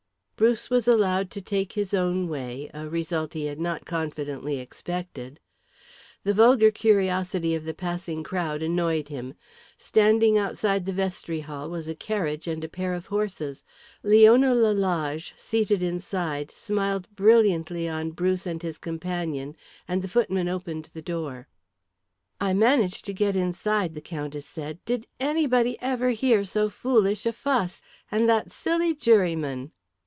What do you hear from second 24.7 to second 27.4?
"Did anybody ever hear so foolish a